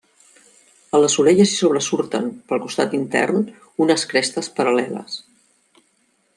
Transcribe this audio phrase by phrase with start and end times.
[0.95, 3.45] A les orelles hi sobresurten, pel costat intern,
[3.87, 5.23] unes crestes paral·leles.